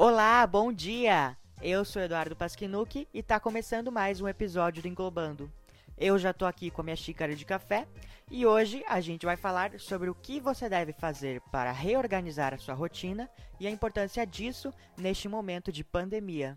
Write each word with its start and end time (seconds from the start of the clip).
Olá, 0.00 0.46
bom 0.46 0.72
dia! 0.72 1.36
Eu 1.60 1.84
sou 1.84 2.00
Eduardo 2.00 2.36
Pasquinuc 2.36 3.08
e 3.12 3.20
tá 3.20 3.40
começando 3.40 3.90
mais 3.90 4.20
um 4.20 4.28
episódio 4.28 4.80
do 4.80 4.86
Englobando. 4.86 5.50
Eu 5.96 6.16
já 6.16 6.32
tô 6.32 6.46
aqui 6.46 6.70
com 6.70 6.82
a 6.82 6.84
minha 6.84 6.94
xícara 6.94 7.34
de 7.34 7.44
café 7.44 7.84
e 8.30 8.46
hoje 8.46 8.84
a 8.88 9.00
gente 9.00 9.26
vai 9.26 9.36
falar 9.36 9.72
sobre 9.80 10.08
o 10.08 10.14
que 10.14 10.38
você 10.38 10.68
deve 10.68 10.92
fazer 10.92 11.40
para 11.50 11.72
reorganizar 11.72 12.54
a 12.54 12.58
sua 12.58 12.74
rotina 12.74 13.28
e 13.58 13.66
a 13.66 13.70
importância 13.72 14.24
disso 14.24 14.72
neste 14.96 15.28
momento 15.28 15.72
de 15.72 15.82
pandemia. 15.82 16.56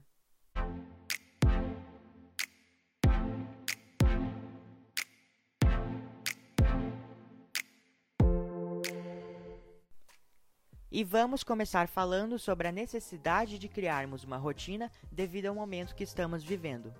E 10.93 11.05
vamos 11.05 11.41
começar 11.41 11.87
falando 11.87 12.37
sobre 12.37 12.67
a 12.67 12.71
necessidade 12.71 13.57
de 13.57 13.69
criarmos 13.69 14.25
uma 14.25 14.35
rotina 14.35 14.91
devido 15.09 15.45
ao 15.45 15.55
momento 15.55 15.95
que 15.95 16.03
estamos 16.03 16.43
vivendo. 16.43 16.93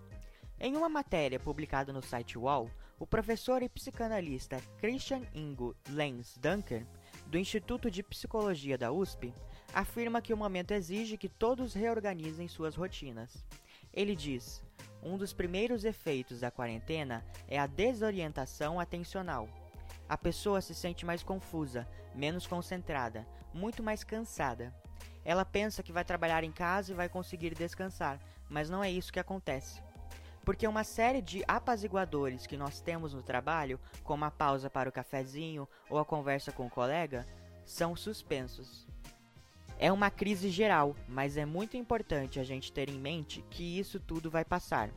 Em 0.58 0.78
uma 0.78 0.88
matéria 0.88 1.38
publicada 1.38 1.92
no 1.92 2.02
site 2.02 2.38
UOL, 2.38 2.72
o 2.98 3.06
professor 3.06 3.62
e 3.62 3.68
psicanalista 3.68 4.62
Christian 4.78 5.24
Ingo 5.36 5.76
Lenz 5.90 6.38
Dunker, 6.38 6.88
do 7.28 7.38
Instituto 7.38 7.92
de 7.92 8.02
Psicologia 8.02 8.78
da 8.78 8.94
USP, 8.94 9.34
afirma 9.74 10.22
que 10.22 10.34
o 10.34 10.38
momento 10.38 10.72
exige 10.72 11.18
que 11.18 11.28
todos 11.28 11.74
reorganizem 11.74 12.48
suas 12.48 12.76
rotinas. 12.76 13.46
Ele 13.92 14.16
diz: 14.16 14.64
um 15.04 15.18
dos 15.18 15.34
primeiros 15.34 15.84
efeitos 15.84 16.40
da 16.40 16.50
quarentena 16.50 17.26
é 17.46 17.60
a 17.60 17.68
desorientação 17.68 18.80
atencional 18.80 19.50
a 20.12 20.18
pessoa 20.18 20.60
se 20.60 20.76
sente 20.76 21.06
mais 21.06 21.24
confusa, 21.24 21.88
menos 22.14 22.46
concentrada, 22.46 23.26
muito 23.54 23.82
mais 23.82 24.04
cansada. 24.04 24.76
Ela 25.24 25.46
pensa 25.46 25.82
que 25.82 25.94
vai 25.94 26.04
trabalhar 26.04 26.44
em 26.44 26.52
casa 26.52 26.92
e 26.92 26.94
vai 26.94 27.08
conseguir 27.08 27.56
descansar, 27.56 28.20
mas 28.50 28.70
não 28.70 28.84
é 28.84 28.92
isso 28.92 29.14
que 29.14 29.22
acontece. 29.22 29.82
Porque 30.44 30.68
uma 30.68 30.84
série 30.84 31.22
de 31.22 31.46
apaziguadores 31.48 32.46
que 32.46 32.58
nós 32.58 32.82
temos 32.82 33.14
no 33.14 33.24
trabalho, 33.24 33.80
como 34.04 34.26
a 34.26 34.30
pausa 34.30 34.70
para 34.70 34.90
o 34.90 34.92
cafezinho 34.92 35.66
ou 35.90 35.98
a 35.98 36.04
conversa 36.04 36.52
com 36.52 36.66
o 36.66 36.70
colega, 36.70 37.26
são 37.66 37.96
suspensos. 37.96 38.86
É 39.80 39.94
uma 39.94 40.12
crise 40.12 40.50
geral, 40.50 40.94
mas 41.08 41.38
é 41.38 41.46
muito 41.46 41.78
importante 41.78 42.38
a 42.38 42.44
gente 42.44 42.74
ter 42.74 42.90
em 42.90 43.00
mente 43.00 43.46
que 43.50 43.80
isso 43.80 43.98
tudo 43.98 44.30
vai 44.30 44.44
passar. 44.44 44.90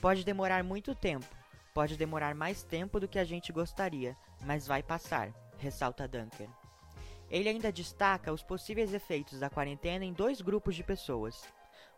Pode 0.00 0.24
demorar 0.24 0.62
muito 0.62 0.94
tempo, 0.94 1.26
Pode 1.74 1.96
demorar 1.96 2.34
mais 2.34 2.62
tempo 2.62 3.00
do 3.00 3.08
que 3.08 3.18
a 3.18 3.24
gente 3.24 3.50
gostaria, 3.50 4.14
mas 4.44 4.66
vai 4.66 4.82
passar, 4.82 5.32
ressalta 5.58 6.08
Dunker. 6.08 6.48
Ele 7.30 7.48
ainda 7.48 7.72
destaca 7.72 8.32
os 8.32 8.42
possíveis 8.42 8.92
efeitos 8.92 9.40
da 9.40 9.48
quarentena 9.48 10.04
em 10.04 10.12
dois 10.12 10.40
grupos 10.40 10.76
de 10.76 10.82
pessoas. 10.82 11.42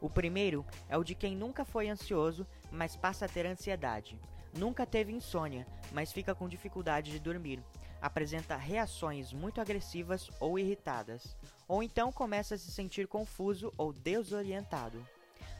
O 0.00 0.08
primeiro 0.08 0.64
é 0.88 0.96
o 0.96 1.04
de 1.04 1.14
quem 1.14 1.34
nunca 1.34 1.64
foi 1.64 1.88
ansioso, 1.88 2.46
mas 2.70 2.96
passa 2.96 3.24
a 3.24 3.28
ter 3.28 3.46
ansiedade. 3.46 4.18
Nunca 4.56 4.86
teve 4.86 5.12
insônia, 5.12 5.66
mas 5.92 6.12
fica 6.12 6.34
com 6.34 6.48
dificuldade 6.48 7.10
de 7.10 7.18
dormir. 7.18 7.60
Apresenta 8.00 8.54
reações 8.54 9.32
muito 9.32 9.60
agressivas 9.60 10.30
ou 10.38 10.58
irritadas. 10.58 11.36
Ou 11.66 11.82
então 11.82 12.12
começa 12.12 12.54
a 12.54 12.58
se 12.58 12.70
sentir 12.70 13.08
confuso 13.08 13.72
ou 13.76 13.92
desorientado. 13.92 15.04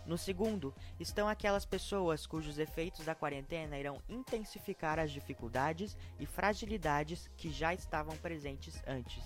No 0.06 0.18
segundo, 0.18 0.74
estão 1.00 1.26
aquelas 1.28 1.64
pessoas 1.64 2.26
cujos 2.26 2.58
efeitos 2.58 3.06
da 3.06 3.14
quarentena 3.14 3.78
irão 3.78 4.02
intensificar 4.08 4.98
as 4.98 5.10
dificuldades 5.10 5.96
e 6.20 6.26
fragilidades 6.26 7.30
que 7.36 7.50
já 7.50 7.72
estavam 7.72 8.16
presentes 8.18 8.82
antes. 8.86 9.22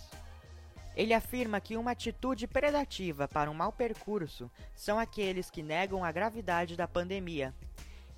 Ele 0.94 1.14
afirma 1.14 1.60
que 1.60 1.76
uma 1.76 1.92
atitude 1.92 2.46
predativa 2.46 3.28
para 3.28 3.50
um 3.50 3.54
mau 3.54 3.72
percurso 3.72 4.50
são 4.74 4.98
aqueles 4.98 5.50
que 5.50 5.62
negam 5.62 6.04
a 6.04 6.12
gravidade 6.12 6.76
da 6.76 6.88
pandemia 6.88 7.54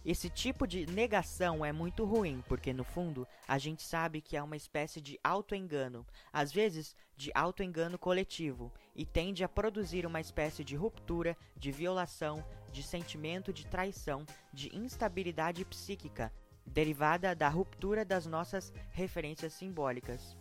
esse 0.05 0.30
tipo 0.30 0.67
de 0.67 0.86
negação 0.86 1.62
é 1.62 1.72
muito 1.72 2.06
ruim, 2.06 2.42
porque 2.48 2.72
no 2.72 2.84
fundo 2.84 3.29
a 3.46 3.58
gente 3.58 3.83
sabe 3.83 4.23
que 4.23 4.34
é 4.34 4.42
uma 4.42 4.57
espécie 4.57 4.98
de 4.98 5.20
autoengano, 5.23 6.07
às 6.33 6.51
vezes 6.51 6.96
de 7.14 7.30
autoengano 7.34 7.98
coletivo, 7.98 8.73
e 8.96 9.05
tende 9.05 9.45
a 9.45 9.48
produzir 9.48 10.07
uma 10.07 10.20
espécie 10.20 10.64
de 10.64 10.74
ruptura, 10.74 11.36
de 11.55 11.70
violação, 11.70 12.42
de 12.70 12.83
sentimento 12.83 13.53
de 13.53 13.67
traição, 13.67 14.25
de 14.53 14.75
instabilidade 14.77 15.64
psíquica, 15.64 16.33
derivada 16.64 17.35
da 17.35 17.48
ruptura 17.48 18.05
das 18.05 18.27
nossas 18.27 18.73
referências 18.91 19.53
simbólicas, 19.53 20.36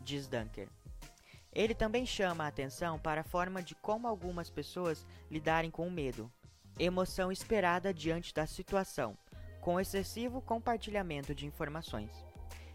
diz 0.00 0.26
Dunker. 0.26 0.68
Ele 1.52 1.74
também 1.74 2.04
chama 2.04 2.44
a 2.44 2.48
atenção 2.48 2.98
para 2.98 3.22
a 3.22 3.24
forma 3.24 3.62
de 3.62 3.74
como 3.74 4.06
algumas 4.06 4.50
pessoas 4.50 5.06
lidarem 5.30 5.70
com 5.70 5.86
o 5.86 5.90
medo 5.90 6.30
emoção 6.78 7.32
esperada 7.32 7.92
diante 7.92 8.32
da 8.32 8.46
situação, 8.46 9.16
com 9.60 9.80
excessivo 9.80 10.40
compartilhamento 10.40 11.34
de 11.34 11.46
informações. 11.46 12.24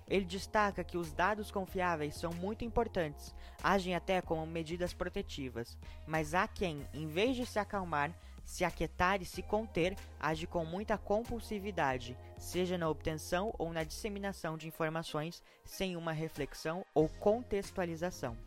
Ele 0.08 0.26
destaca 0.26 0.84
que 0.84 0.98
os 0.98 1.14
dados 1.14 1.50
confiáveis 1.50 2.16
são 2.16 2.32
muito 2.34 2.66
importantes, 2.66 3.34
agem 3.64 3.96
até 3.96 4.22
como 4.22 4.46
medidas 4.46 4.94
protetivas, 4.94 5.78
mas 6.06 6.34
há 6.34 6.48
quem, 6.48 6.86
em 6.94 7.08
vez 7.08 7.36
de 7.38 7.46
se 7.46 7.58
acalmar, 7.58 8.14
se 8.44 8.66
aquietar 8.66 9.22
e 9.22 9.26
se 9.26 9.42
conter, 9.42 9.96
age 10.20 10.46
com 10.46 10.66
muita 10.66 10.98
compulsividade, 10.98 12.18
seja 12.38 12.78
na 12.78 12.90
obtenção 12.90 13.54
ou 13.58 13.72
na 13.72 13.84
disseminação 13.84 14.58
de 14.58 14.68
informações 14.68 15.42
sem 15.64 15.96
uma 15.96 16.12
reflexão 16.12 16.86
ou 16.94 17.08
contextualização. 17.08 18.38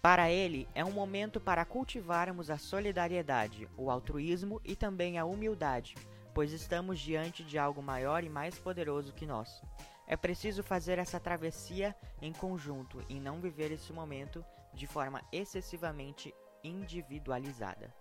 Para 0.00 0.30
ele, 0.30 0.66
é 0.74 0.82
um 0.84 0.92
momento 0.92 1.38
para 1.38 1.64
cultivarmos 1.64 2.50
a 2.50 2.56
solidariedade, 2.56 3.68
o 3.76 3.90
altruísmo 3.90 4.60
e 4.64 4.74
também 4.74 5.18
a 5.18 5.26
humildade, 5.26 5.94
pois 6.32 6.52
estamos 6.52 6.98
diante 6.98 7.44
de 7.44 7.58
algo 7.58 7.82
maior 7.82 8.24
e 8.24 8.28
mais 8.28 8.58
poderoso 8.58 9.12
que 9.12 9.26
nós. 9.26 9.60
É 10.06 10.16
preciso 10.16 10.62
fazer 10.62 10.98
essa 10.98 11.20
travessia 11.20 11.94
em 12.22 12.32
conjunto 12.32 13.04
e 13.08 13.20
não 13.20 13.40
viver 13.40 13.70
esse 13.70 13.92
momento 13.92 14.44
de 14.72 14.86
forma 14.86 15.22
excessivamente 15.30 16.34
individualizada. 16.64 17.94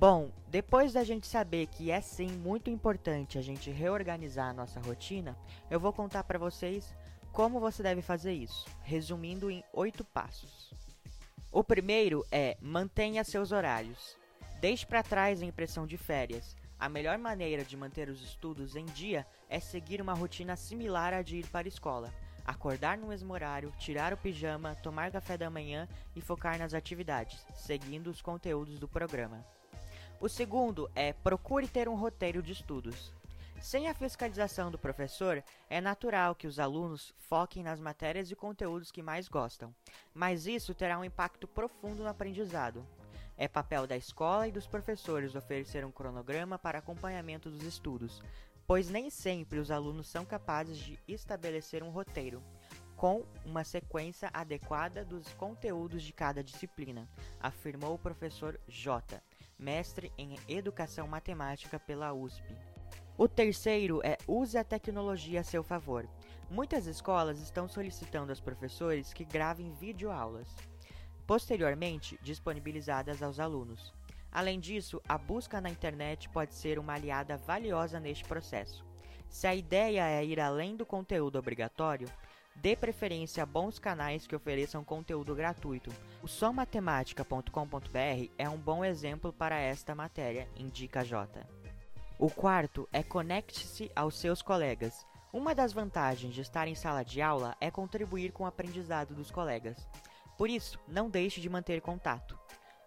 Bom, 0.00 0.30
depois 0.48 0.94
da 0.94 1.04
gente 1.04 1.26
saber 1.26 1.66
que 1.66 1.90
é 1.90 2.00
sim 2.00 2.28
muito 2.28 2.70
importante 2.70 3.36
a 3.36 3.42
gente 3.42 3.70
reorganizar 3.70 4.48
a 4.48 4.52
nossa 4.54 4.80
rotina, 4.80 5.36
eu 5.70 5.78
vou 5.78 5.92
contar 5.92 6.24
para 6.24 6.38
vocês 6.38 6.94
como 7.30 7.60
você 7.60 7.82
deve 7.82 8.00
fazer 8.00 8.32
isso, 8.32 8.64
resumindo 8.80 9.50
em 9.50 9.62
oito 9.74 10.02
passos. 10.02 10.72
O 11.52 11.62
primeiro 11.62 12.24
é 12.32 12.56
mantenha 12.62 13.22
seus 13.22 13.52
horários. 13.52 14.16
Deixe 14.58 14.86
para 14.86 15.02
trás 15.02 15.42
a 15.42 15.44
impressão 15.44 15.86
de 15.86 15.98
férias. 15.98 16.56
A 16.78 16.88
melhor 16.88 17.18
maneira 17.18 17.62
de 17.62 17.76
manter 17.76 18.08
os 18.08 18.22
estudos 18.22 18.76
em 18.76 18.86
dia 18.86 19.26
é 19.50 19.60
seguir 19.60 20.00
uma 20.00 20.14
rotina 20.14 20.56
similar 20.56 21.12
à 21.12 21.20
de 21.20 21.36
ir 21.36 21.46
para 21.48 21.66
a 21.66 21.68
escola. 21.68 22.10
Acordar 22.46 22.96
no 22.96 23.08
mesmo 23.08 23.34
horário, 23.34 23.70
tirar 23.78 24.14
o 24.14 24.16
pijama, 24.16 24.74
tomar 24.76 25.10
café 25.10 25.36
da 25.36 25.50
manhã 25.50 25.86
e 26.16 26.22
focar 26.22 26.58
nas 26.58 26.72
atividades, 26.72 27.44
seguindo 27.54 28.08
os 28.08 28.22
conteúdos 28.22 28.78
do 28.78 28.88
programa. 28.88 29.44
O 30.20 30.28
segundo 30.28 30.90
é 30.94 31.14
procure 31.14 31.66
ter 31.66 31.88
um 31.88 31.94
roteiro 31.94 32.42
de 32.42 32.52
estudos. 32.52 33.10
Sem 33.58 33.88
a 33.88 33.94
fiscalização 33.94 34.70
do 34.70 34.78
professor, 34.78 35.42
é 35.70 35.80
natural 35.80 36.34
que 36.34 36.46
os 36.46 36.58
alunos 36.58 37.14
foquem 37.16 37.62
nas 37.62 37.80
matérias 37.80 38.30
e 38.30 38.36
conteúdos 38.36 38.92
que 38.92 39.02
mais 39.02 39.28
gostam, 39.28 39.74
mas 40.12 40.46
isso 40.46 40.74
terá 40.74 40.98
um 40.98 41.04
impacto 41.06 41.48
profundo 41.48 42.02
no 42.02 42.08
aprendizado. 42.10 42.86
É 43.34 43.48
papel 43.48 43.86
da 43.86 43.96
escola 43.96 44.46
e 44.46 44.52
dos 44.52 44.66
professores 44.66 45.34
oferecer 45.34 45.86
um 45.86 45.90
cronograma 45.90 46.58
para 46.58 46.80
acompanhamento 46.80 47.48
dos 47.48 47.62
estudos, 47.62 48.22
pois 48.66 48.90
nem 48.90 49.08
sempre 49.08 49.58
os 49.58 49.70
alunos 49.70 50.06
são 50.06 50.26
capazes 50.26 50.76
de 50.76 50.98
estabelecer 51.08 51.82
um 51.82 51.88
roteiro 51.88 52.42
com 52.94 53.24
uma 53.46 53.64
sequência 53.64 54.28
adequada 54.34 55.02
dos 55.02 55.32
conteúdos 55.32 56.02
de 56.02 56.12
cada 56.12 56.44
disciplina, 56.44 57.08
afirmou 57.40 57.94
o 57.94 57.98
professor 57.98 58.60
J, 58.68 59.22
mestre 59.60 60.10
em 60.16 60.36
Educação 60.48 61.06
Matemática 61.06 61.78
pela 61.78 62.12
USP. 62.12 62.56
O 63.16 63.28
terceiro 63.28 64.00
é 64.02 64.16
use 64.26 64.56
a 64.56 64.64
tecnologia 64.64 65.40
a 65.40 65.44
seu 65.44 65.62
favor. 65.62 66.08
Muitas 66.50 66.86
escolas 66.86 67.38
estão 67.40 67.68
solicitando 67.68 68.32
aos 68.32 68.40
professores 68.40 69.12
que 69.12 69.24
gravem 69.24 69.72
videoaulas, 69.74 70.48
posteriormente 71.26 72.18
disponibilizadas 72.22 73.22
aos 73.22 73.38
alunos. 73.38 73.92
Além 74.32 74.58
disso, 74.58 75.02
a 75.06 75.18
busca 75.18 75.60
na 75.60 75.68
internet 75.68 76.28
pode 76.30 76.54
ser 76.54 76.78
uma 76.78 76.94
aliada 76.94 77.36
valiosa 77.36 78.00
neste 78.00 78.24
processo. 78.24 78.84
Se 79.28 79.46
a 79.46 79.54
ideia 79.54 80.08
é 80.08 80.24
ir 80.24 80.40
além 80.40 80.74
do 80.74 80.86
conteúdo 80.86 81.38
obrigatório, 81.38 82.08
dê 82.56 82.76
preferência 82.76 83.42
a 83.42 83.46
bons 83.46 83.78
canais 83.78 84.26
que 84.26 84.36
ofereçam 84.36 84.84
conteúdo 84.84 85.34
gratuito. 85.34 85.90
O 86.22 86.28
sommatematica.com.br 86.28 88.30
é 88.36 88.48
um 88.48 88.58
bom 88.58 88.84
exemplo 88.84 89.32
para 89.32 89.58
esta 89.58 89.94
matéria, 89.94 90.48
indica 90.56 91.04
J. 91.04 91.46
O 92.18 92.30
quarto 92.30 92.88
é 92.92 93.02
conecte-se 93.02 93.90
aos 93.96 94.18
seus 94.18 94.42
colegas. 94.42 95.06
Uma 95.32 95.54
das 95.54 95.72
vantagens 95.72 96.34
de 96.34 96.40
estar 96.40 96.68
em 96.68 96.74
sala 96.74 97.02
de 97.02 97.22
aula 97.22 97.56
é 97.60 97.70
contribuir 97.70 98.32
com 98.32 98.44
o 98.44 98.46
aprendizado 98.46 99.14
dos 99.14 99.30
colegas. 99.30 99.88
Por 100.36 100.50
isso, 100.50 100.78
não 100.88 101.08
deixe 101.08 101.40
de 101.40 101.48
manter 101.48 101.80
contato. 101.80 102.38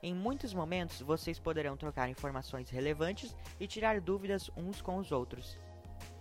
Em 0.04 0.13
muitos 0.13 0.54
momentos, 0.54 1.00
vocês 1.00 1.39
poderão 1.39 1.77
trocar 1.77 2.10
informações 2.10 2.69
relevantes 2.69 3.33
e 3.60 3.65
tirar 3.65 4.01
dúvidas 4.01 4.51
uns 4.57 4.81
com 4.81 4.98
os 4.98 5.13
outros. 5.13 5.57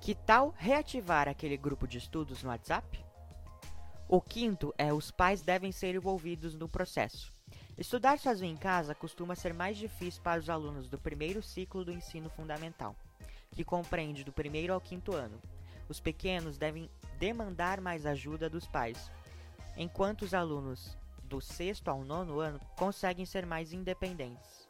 Que 0.01 0.15
tal 0.15 0.55
reativar 0.57 1.29
aquele 1.29 1.57
grupo 1.57 1.89
de 1.89 1.99
estudos 1.99 2.43
no 2.43 2.51
WhatsApp? 2.51 3.05
O 4.15 4.21
quinto 4.21 4.75
é 4.77 4.93
os 4.93 5.11
pais 5.11 5.41
devem 5.41 5.73
ser 5.73 5.95
envolvidos 5.95 6.55
no 6.55 6.69
processo. 6.69 7.33
Estudar 7.79 8.19
sozinho 8.19 8.53
em 8.53 8.59
casa 8.59 8.95
costuma 8.95 9.35
ser 9.35 9.55
mais 9.55 9.79
difícil 9.79 10.21
para 10.21 10.39
os 10.39 10.51
alunos 10.51 10.87
do 10.87 10.99
primeiro 10.99 11.43
ciclo 11.43 11.83
do 11.83 11.91
ensino 11.91 12.29
fundamental, 12.29 12.95
que 13.53 13.65
compreende 13.65 14.23
do 14.23 14.31
primeiro 14.31 14.75
ao 14.75 14.83
quinto 14.83 15.15
ano. 15.15 15.41
Os 15.89 15.99
pequenos 15.99 16.59
devem 16.59 16.91
demandar 17.19 17.81
mais 17.81 18.05
ajuda 18.05 18.51
dos 18.51 18.67
pais, 18.67 19.11
enquanto 19.79 20.27
os 20.27 20.35
alunos 20.35 20.95
do 21.25 21.41
sexto 21.41 21.89
ao 21.89 22.05
nono 22.05 22.39
ano 22.39 22.61
conseguem 22.77 23.25
ser 23.25 23.47
mais 23.47 23.73
independentes, 23.73 24.69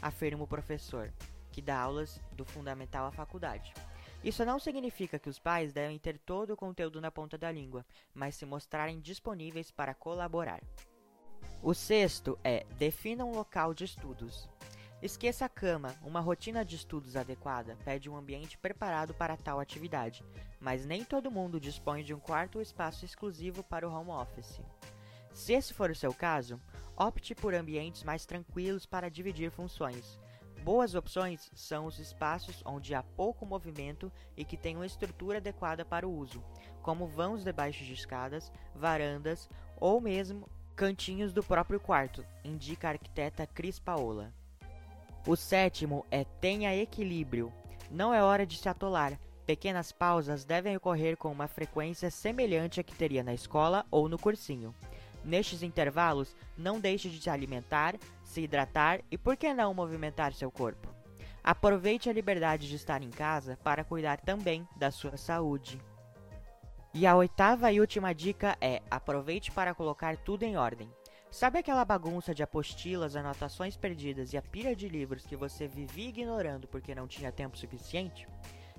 afirma 0.00 0.44
o 0.44 0.48
professor, 0.48 1.12
que 1.50 1.60
dá 1.60 1.78
aulas 1.78 2.18
do 2.32 2.42
fundamental 2.46 3.04
à 3.04 3.12
faculdade. 3.12 3.74
Isso 4.24 4.44
não 4.44 4.58
significa 4.58 5.18
que 5.18 5.28
os 5.28 5.38
pais 5.38 5.72
devem 5.72 5.98
ter 5.98 6.16
todo 6.16 6.52
o 6.52 6.56
conteúdo 6.56 7.00
na 7.00 7.10
ponta 7.10 7.36
da 7.36 7.50
língua, 7.50 7.84
mas 8.14 8.36
se 8.36 8.46
mostrarem 8.46 9.00
disponíveis 9.00 9.70
para 9.70 9.94
colaborar. 9.94 10.62
O 11.60 11.74
sexto 11.74 12.38
é 12.44 12.64
defina 12.78 13.24
um 13.24 13.34
local 13.34 13.74
de 13.74 13.84
estudos. 13.84 14.48
Esqueça 15.02 15.46
a 15.46 15.48
cama, 15.48 15.96
uma 16.02 16.20
rotina 16.20 16.64
de 16.64 16.76
estudos 16.76 17.16
adequada 17.16 17.76
pede 17.84 18.08
um 18.08 18.16
ambiente 18.16 18.56
preparado 18.56 19.12
para 19.12 19.36
tal 19.36 19.58
atividade, 19.58 20.24
mas 20.60 20.86
nem 20.86 21.04
todo 21.04 21.30
mundo 21.30 21.58
dispõe 21.58 22.04
de 22.04 22.14
um 22.14 22.20
quarto 22.20 22.56
ou 22.56 22.62
espaço 22.62 23.04
exclusivo 23.04 23.64
para 23.64 23.88
o 23.88 23.92
home 23.92 24.10
office. 24.10 24.60
Se 25.34 25.52
esse 25.54 25.74
for 25.74 25.90
o 25.90 25.96
seu 25.96 26.14
caso, 26.14 26.60
opte 26.96 27.34
por 27.34 27.52
ambientes 27.52 28.04
mais 28.04 28.24
tranquilos 28.24 28.86
para 28.86 29.10
dividir 29.10 29.50
funções. 29.50 30.21
Boas 30.62 30.94
opções 30.94 31.50
são 31.56 31.86
os 31.86 31.98
espaços 31.98 32.62
onde 32.64 32.94
há 32.94 33.02
pouco 33.02 33.44
movimento 33.44 34.12
e 34.36 34.44
que 34.44 34.56
têm 34.56 34.76
uma 34.76 34.86
estrutura 34.86 35.38
adequada 35.38 35.84
para 35.84 36.06
o 36.06 36.16
uso, 36.16 36.40
como 36.80 37.04
vãos 37.04 37.42
debaixo 37.42 37.82
de 37.84 37.92
escadas, 37.92 38.52
varandas 38.72 39.50
ou 39.80 40.00
mesmo 40.00 40.48
cantinhos 40.76 41.32
do 41.32 41.42
próprio 41.42 41.80
quarto, 41.80 42.24
indica 42.44 42.86
a 42.86 42.92
arquiteta 42.92 43.44
Cris 43.44 43.80
Paola. 43.80 44.32
O 45.26 45.34
sétimo 45.34 46.06
é 46.12 46.22
tenha 46.24 46.76
equilíbrio. 46.76 47.52
Não 47.90 48.14
é 48.14 48.22
hora 48.22 48.46
de 48.46 48.56
se 48.56 48.68
atolar. 48.68 49.18
Pequenas 49.44 49.90
pausas 49.90 50.44
devem 50.44 50.76
ocorrer 50.76 51.16
com 51.16 51.32
uma 51.32 51.48
frequência 51.48 52.08
semelhante 52.08 52.78
à 52.78 52.84
que 52.84 52.94
teria 52.94 53.24
na 53.24 53.34
escola 53.34 53.84
ou 53.90 54.08
no 54.08 54.16
cursinho. 54.16 54.72
Nestes 55.24 55.62
intervalos, 55.62 56.34
não 56.56 56.80
deixe 56.80 57.08
de 57.08 57.20
se 57.20 57.30
alimentar, 57.30 57.96
se 58.32 58.40
hidratar 58.40 59.00
e, 59.10 59.18
por 59.18 59.36
que 59.36 59.52
não, 59.52 59.74
movimentar 59.74 60.32
seu 60.32 60.50
corpo. 60.50 60.88
Aproveite 61.44 62.08
a 62.08 62.12
liberdade 62.12 62.66
de 62.68 62.76
estar 62.76 63.02
em 63.02 63.10
casa 63.10 63.58
para 63.62 63.84
cuidar 63.84 64.20
também 64.20 64.66
da 64.76 64.90
sua 64.90 65.16
saúde. 65.16 65.80
E 66.94 67.06
a 67.06 67.14
oitava 67.14 67.70
e 67.70 67.80
última 67.80 68.14
dica 68.14 68.56
é: 68.60 68.80
aproveite 68.90 69.50
para 69.50 69.74
colocar 69.74 70.16
tudo 70.16 70.44
em 70.44 70.56
ordem. 70.56 70.90
Sabe 71.30 71.58
aquela 71.58 71.84
bagunça 71.84 72.34
de 72.34 72.42
apostilas, 72.42 73.16
anotações 73.16 73.76
perdidas 73.76 74.32
e 74.32 74.36
a 74.36 74.42
pilha 74.42 74.76
de 74.76 74.88
livros 74.88 75.26
que 75.26 75.36
você 75.36 75.66
vivia 75.66 76.08
ignorando 76.08 76.68
porque 76.68 76.94
não 76.94 77.08
tinha 77.08 77.32
tempo 77.32 77.56
suficiente? 77.56 78.26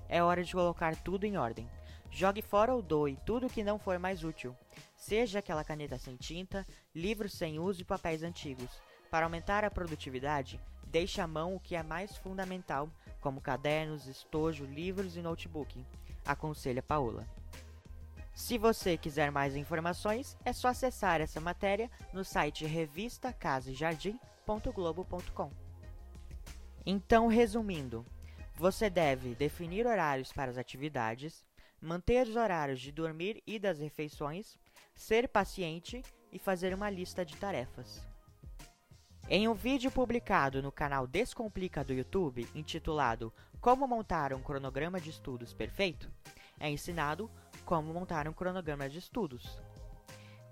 É 0.08 0.22
hora 0.22 0.44
de 0.44 0.52
colocar 0.52 0.96
tudo 0.96 1.24
em 1.24 1.36
ordem. 1.36 1.68
Jogue 2.10 2.42
fora 2.42 2.72
ou 2.72 2.80
doe 2.80 3.18
tudo 3.26 3.48
que 3.48 3.64
não 3.64 3.78
for 3.78 3.98
mais 3.98 4.22
útil 4.22 4.56
seja 5.04 5.38
aquela 5.38 5.62
caneta 5.62 5.98
sem 5.98 6.16
tinta, 6.16 6.66
livros 6.94 7.34
sem 7.34 7.58
uso 7.58 7.82
e 7.82 7.84
papéis 7.84 8.22
antigos. 8.22 8.70
Para 9.14 9.26
aumentar 9.26 9.62
a 9.64 9.70
produtividade, 9.70 10.60
deixe 10.88 11.20
à 11.20 11.26
mão 11.28 11.54
o 11.54 11.60
que 11.60 11.76
é 11.76 11.84
mais 11.84 12.16
fundamental, 12.16 12.90
como 13.20 13.40
cadernos, 13.40 14.08
estojo, 14.08 14.64
livros 14.64 15.16
e 15.16 15.22
notebook, 15.22 15.86
aconselha 16.26 16.82
Paola. 16.82 17.24
Se 18.34 18.58
você 18.58 18.98
quiser 18.98 19.30
mais 19.30 19.54
informações, 19.54 20.36
é 20.44 20.52
só 20.52 20.66
acessar 20.66 21.20
essa 21.20 21.40
matéria 21.40 21.88
no 22.12 22.24
site 22.24 22.66
revistacasaejardim.globo.com. 22.66 25.52
Então, 26.84 27.28
resumindo, 27.28 28.04
você 28.56 28.90
deve 28.90 29.36
definir 29.36 29.86
horários 29.86 30.32
para 30.32 30.50
as 30.50 30.58
atividades, 30.58 31.46
manter 31.80 32.26
os 32.26 32.34
horários 32.34 32.80
de 32.80 32.90
dormir 32.90 33.40
e 33.46 33.60
das 33.60 33.78
refeições, 33.78 34.58
ser 34.92 35.28
paciente 35.28 36.02
e 36.32 36.38
fazer 36.40 36.74
uma 36.74 36.90
lista 36.90 37.24
de 37.24 37.36
tarefas. 37.36 38.12
Em 39.28 39.48
um 39.48 39.54
vídeo 39.54 39.90
publicado 39.90 40.62
no 40.62 40.70
canal 40.70 41.06
Descomplica 41.06 41.82
do 41.82 41.94
YouTube, 41.94 42.46
intitulado 42.54 43.32
Como 43.60 43.88
montar 43.88 44.34
um 44.34 44.42
cronograma 44.42 45.00
de 45.00 45.08
estudos 45.08 45.54
perfeito, 45.54 46.10
é 46.60 46.70
ensinado 46.70 47.30
como 47.64 47.92
montar 47.92 48.28
um 48.28 48.32
cronograma 48.32 48.88
de 48.88 48.98
estudos. 48.98 49.58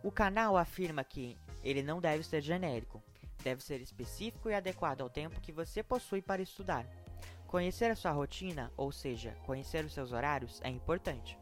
O 0.03 0.11
canal 0.11 0.57
afirma 0.57 1.05
que 1.05 1.37
ele 1.63 1.83
não 1.83 2.01
deve 2.01 2.25
ser 2.25 2.41
genérico, 2.41 3.03
deve 3.45 3.63
ser 3.63 3.81
específico 3.81 4.49
e 4.49 4.55
adequado 4.55 5.03
ao 5.03 5.11
tempo 5.11 5.41
que 5.41 5.53
você 5.53 5.83
possui 5.83 6.23
para 6.23 6.41
estudar. 6.41 6.87
Conhecer 7.47 7.91
a 7.91 7.97
sua 7.97 8.13
rotina, 8.13 8.73
ou 8.77 8.91
seja, 8.91 9.37
conhecer 9.45 9.85
os 9.85 9.93
seus 9.93 10.13
horários, 10.13 10.61
é 10.65 10.71
importante 10.71 11.39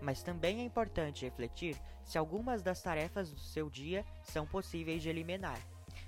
mas 0.00 0.22
também 0.22 0.60
é 0.60 0.64
importante 0.64 1.24
refletir 1.24 1.76
se 2.04 2.18
algumas 2.18 2.62
das 2.62 2.82
tarefas 2.82 3.32
do 3.32 3.40
seu 3.40 3.70
dia 3.70 4.04
são 4.22 4.46
possíveis 4.46 5.02
de 5.02 5.08
eliminar. 5.08 5.58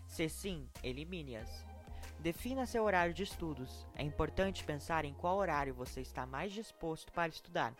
Se 0.06 0.28
sim, 0.28 0.68
elimine-as. 0.82 1.64
Defina 2.18 2.66
seu 2.66 2.84
horário 2.84 3.12
de 3.12 3.22
estudos. 3.22 3.86
É 3.94 4.02
importante 4.02 4.64
pensar 4.64 5.04
em 5.04 5.12
qual 5.12 5.36
horário 5.36 5.74
você 5.74 6.00
está 6.00 6.24
mais 6.24 6.52
disposto 6.52 7.12
para 7.12 7.28
estudar. 7.28 7.74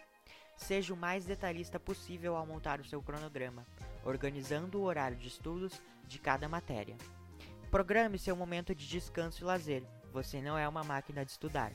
Seja 0.56 0.92
o 0.92 0.96
mais 0.96 1.24
detalhista 1.24 1.78
possível 1.78 2.36
ao 2.36 2.46
montar 2.46 2.80
o 2.80 2.84
seu 2.84 3.02
cronograma, 3.02 3.66
organizando 4.04 4.78
o 4.78 4.84
horário 4.84 5.16
de 5.16 5.28
estudos 5.28 5.80
de 6.06 6.18
cada 6.18 6.48
matéria. 6.48 6.96
Programe 7.70 8.18
seu 8.18 8.36
momento 8.36 8.74
de 8.74 8.86
descanso 8.86 9.42
e 9.42 9.44
lazer. 9.44 9.84
Você 10.12 10.40
não 10.40 10.56
é 10.56 10.68
uma 10.68 10.84
máquina 10.84 11.24
de 11.24 11.30
estudar. 11.30 11.72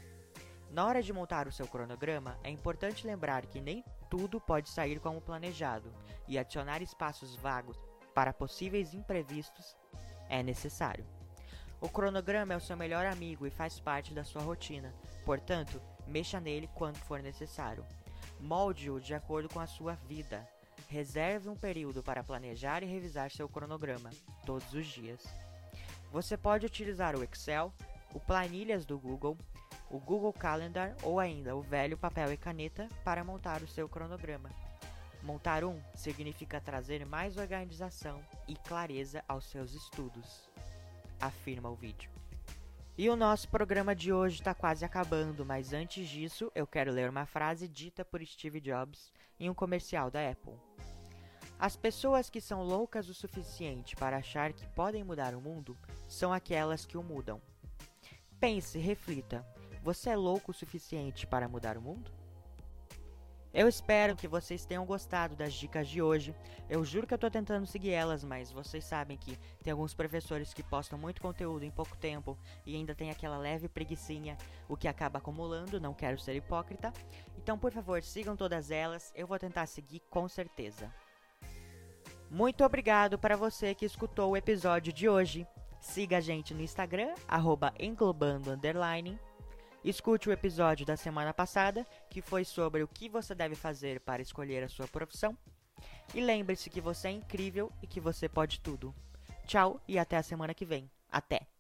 Na 0.72 0.86
hora 0.86 1.04
de 1.04 1.12
montar 1.12 1.48
o 1.48 1.52
seu 1.52 1.68
cronograma, 1.68 2.40
é 2.44 2.50
importante 2.50 3.06
lembrar 3.06 3.46
que 3.46 3.60
nem 3.60 3.84
tudo 4.10 4.40
pode 4.40 4.70
sair 4.70 5.00
como 5.00 5.22
planejado 5.22 5.94
e 6.28 6.38
adicionar 6.38 6.82
espaços 6.82 7.36
vagos 7.36 7.78
para 8.16 8.34
possíveis 8.34 8.94
imprevistos 8.94 9.76
é 10.32 10.42
necessário. 10.42 11.06
O 11.82 11.90
cronograma 11.90 12.54
é 12.54 12.58
o 12.58 12.62
seu 12.62 12.78
melhor 12.78 13.06
amigo 13.06 13.46
e 13.46 13.52
faz 13.52 13.80
parte 13.80 14.14
da 14.14 14.24
sua 14.24 14.42
rotina, 14.42 14.94
portanto, 15.26 15.82
mexa 16.08 16.40
nele 16.40 16.70
quando 16.74 16.98
for 16.98 17.22
necessário. 17.22 17.86
Molde-o 18.40 19.00
de 19.00 19.14
acordo 19.14 19.50
com 19.50 19.60
a 19.60 19.68
sua 19.68 19.96
vida. 20.08 20.48
Reserve 20.88 21.50
um 21.50 21.56
período 21.56 22.02
para 22.02 22.24
planejar 22.24 22.82
e 22.82 22.88
revisar 22.88 23.30
seu 23.30 23.50
cronograma, 23.50 24.10
todos 24.46 24.74
os 24.74 24.88
dias. 24.88 25.24
Você 26.12 26.38
pode 26.38 26.66
utilizar 26.66 27.16
o 27.16 27.24
Excel, 27.24 27.74
o 28.14 28.20
Planilhas 28.20 28.86
do 28.86 28.98
Google 28.98 29.38
o 29.92 30.00
Google 30.00 30.32
Calendar 30.32 30.96
ou 31.04 31.20
ainda 31.20 31.56
o 31.56 31.62
velho 31.62 31.98
papel 31.98 32.32
e 32.32 32.38
caneta 32.38 32.88
para 33.04 33.24
montar 33.24 33.62
o 33.62 33.68
seu 33.68 33.90
cronograma. 33.90 34.50
Montar 35.24 35.64
um 35.64 35.80
significa 35.94 36.60
trazer 36.60 37.06
mais 37.06 37.38
organização 37.38 38.22
e 38.48 38.56
clareza 38.56 39.24
aos 39.28 39.46
seus 39.46 39.74
estudos, 39.74 40.50
afirma 41.20 41.70
o 41.70 41.76
vídeo. 41.76 42.12
E 42.98 43.10
o 43.10 43.16
nosso 43.16 43.48
programa 43.50 43.96
de 43.96 44.12
hoje 44.12 44.40
está 44.40 44.54
quase 44.54 44.84
acabando, 44.84 45.46
mas 45.46 45.74
antes 45.74 46.10
disso 46.10 46.52
eu 46.54 46.68
quero 46.68 46.92
ler 46.92 47.10
uma 47.10 47.26
frase 47.26 47.68
dita 47.68 48.04
por 48.04 48.24
Steve 48.26 48.60
Jobs 48.60 49.12
em 49.40 49.50
um 49.50 49.54
comercial 49.54 50.12
da 50.12 50.30
Apple. 50.30 50.56
As 51.58 51.76
pessoas 51.76 52.30
que 52.30 52.42
são 52.42 52.64
loucas 52.64 53.08
o 53.08 53.14
suficiente 53.14 53.96
para 53.96 54.18
achar 54.18 54.52
que 54.52 54.68
podem 54.70 55.04
mudar 55.04 55.36
o 55.36 55.42
mundo 55.42 55.78
são 56.08 56.34
aquelas 56.34 56.86
que 56.86 56.98
o 56.98 57.04
mudam. 57.04 57.40
Pense, 58.40 58.80
reflita. 58.80 59.46
Você 59.84 60.10
é 60.10 60.16
louco 60.16 60.50
o 60.50 60.54
suficiente 60.54 61.28
para 61.28 61.48
mudar 61.48 61.78
o 61.78 61.82
mundo? 61.82 62.21
Eu 63.54 63.68
espero 63.68 64.16
que 64.16 64.28
vocês 64.28 64.66
tenham 64.66 64.86
gostado 64.86 65.36
das 65.36 65.54
dicas 65.54 65.88
de 65.88 66.02
hoje. 66.02 66.34
Eu 66.70 66.86
juro 66.86 67.06
que 67.06 67.14
eu 67.14 67.18
tô 67.18 67.30
tentando 67.30 67.66
seguir 67.66 67.92
elas, 67.92 68.24
mas 68.24 68.50
vocês 68.50 68.86
sabem 68.86 69.18
que 69.18 69.38
tem 69.62 69.72
alguns 69.72 69.94
professores 69.94 70.54
que 70.54 70.64
postam 70.64 70.98
muito 70.98 71.22
conteúdo 71.22 71.64
em 71.64 71.72
pouco 71.72 71.98
tempo 71.98 72.38
e 72.66 72.76
ainda 72.76 72.96
tem 72.96 73.12
aquela 73.12 73.38
leve 73.38 73.68
preguiçinha, 73.68 74.38
o 74.70 74.78
que 74.78 74.88
acaba 74.88 75.20
acumulando, 75.20 75.82
não 75.82 75.94
quero 75.94 76.18
ser 76.18 76.36
hipócrita. 76.36 76.94
Então, 77.38 77.60
por 77.60 77.74
favor, 77.74 78.02
sigam 78.02 78.38
todas 78.38 78.72
elas, 78.72 79.12
eu 79.16 79.28
vou 79.28 79.38
tentar 79.38 79.66
seguir 79.66 80.00
com 80.10 80.30
certeza. 80.30 80.94
Muito 82.30 82.64
obrigado 82.64 83.20
para 83.20 83.36
você 83.36 83.76
que 83.76 83.86
escutou 83.86 84.32
o 84.32 84.38
episódio 84.38 84.94
de 84.94 85.10
hoje. 85.10 85.46
Siga 85.82 86.18
a 86.18 86.22
gente 86.22 86.54
no 86.54 86.62
Instagram, 86.62 87.14
arroba 87.28 87.74
englobando. 87.78 88.56
Escute 89.84 90.30
o 90.30 90.32
episódio 90.32 90.86
da 90.86 90.96
semana 90.96 91.34
passada, 91.34 91.88
que 92.10 92.22
foi 92.22 92.46
sobre 92.46 92.84
o 92.84 92.88
que 92.88 93.10
você 93.10 93.34
deve 93.34 93.56
fazer 93.56 94.00
para 94.02 94.22
escolher 94.22 94.64
a 94.64 94.70
sua 94.70 94.88
profissão. 94.88 95.36
E 96.14 96.22
lembre-se 96.22 96.70
que 96.70 96.80
você 96.80 97.08
é 97.08 97.12
incrível 97.12 97.72
e 97.82 97.88
que 97.88 98.00
você 98.00 98.30
pode 98.30 98.60
tudo. 98.60 98.94
Tchau 99.48 99.82
e 99.88 99.98
até 99.98 100.18
a 100.18 100.24
semana 100.24 100.54
que 100.54 100.66
vem. 100.66 100.90
Até! 101.12 101.51